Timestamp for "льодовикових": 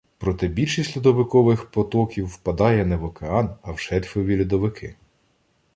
0.97-1.71